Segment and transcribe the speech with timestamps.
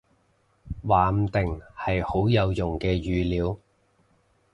[0.81, 3.59] 話唔定，係好有用嘅語料